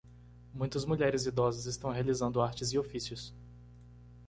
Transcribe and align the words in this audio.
muitas 0.51 0.83
mulheres 0.83 1.27
idosas 1.27 1.67
estão 1.67 1.91
realizando 1.91 2.41
artes 2.41 2.73
e 2.73 2.79
ofícios 2.79 3.31